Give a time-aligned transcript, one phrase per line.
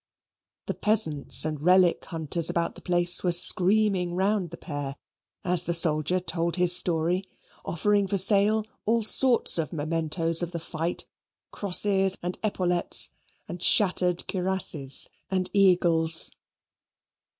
[0.65, 4.95] The peasants and relic hunters about the place were screaming round the pair,
[5.45, 7.23] as the soldier told his story,
[7.63, 11.05] offering for sale all sorts of mementoes of the fight,
[11.51, 13.11] crosses, and epaulets,
[13.47, 16.31] and shattered cuirasses, and eagles.